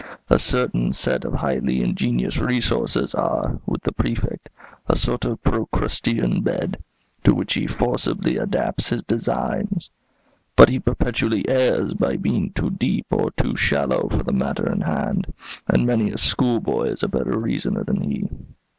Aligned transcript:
A 0.31 0.39
certain 0.39 0.93
set 0.93 1.25
of 1.25 1.35
highly 1.35 1.83
ingenious 1.83 2.39
resources 2.39 3.13
are, 3.13 3.59
with 3.67 3.83
the 3.83 3.91
Prefect, 3.93 4.49
a 4.87 4.97
sort 4.97 5.25
of 5.25 5.43
Procrustean 5.43 6.41
bed, 6.41 6.83
to 7.23 7.35
which 7.35 7.53
he 7.53 7.67
forcibly 7.67 8.35
adapts 8.37 8.89
his 8.89 9.03
designs. 9.03 9.91
But 10.55 10.69
he 10.69 10.79
perpetually 10.79 11.47
errs 11.47 11.93
by 11.93 12.17
being 12.17 12.51
too 12.53 12.71
deep 12.71 13.05
or 13.11 13.29
too 13.29 13.55
shallow 13.55 14.09
for 14.09 14.23
the 14.23 14.33
matter 14.33 14.65
in 14.71 14.81
hand; 14.81 15.31
and 15.67 15.85
many 15.85 16.09
a 16.09 16.17
schoolboy 16.17 16.87
is 16.87 17.03
a 17.03 17.07
better 17.07 17.37
reasoner 17.37 17.83
than 17.83 18.01
he. 18.01 18.27